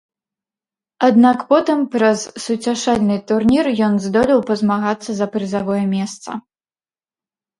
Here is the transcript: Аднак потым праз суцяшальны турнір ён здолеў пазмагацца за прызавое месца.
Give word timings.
Аднак 1.07 1.43
потым 1.51 1.79
праз 1.95 2.19
суцяшальны 2.45 3.17
турнір 3.31 3.65
ён 3.87 3.93
здолеў 4.05 4.39
пазмагацца 4.49 5.11
за 5.19 5.25
прызавое 5.35 5.83
месца. 5.95 6.29